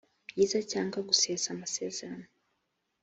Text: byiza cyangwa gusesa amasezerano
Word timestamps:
byiza 0.29 0.59
cyangwa 0.71 0.99
gusesa 1.09 1.47
amasezerano 1.55 2.27